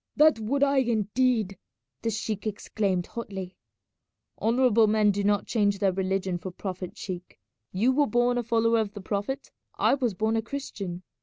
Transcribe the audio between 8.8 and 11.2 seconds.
the Prophet, I was born a Christian.